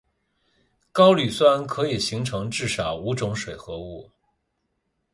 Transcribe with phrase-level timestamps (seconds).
[0.91, 4.09] 高氯酸可以形成至少五种水合物。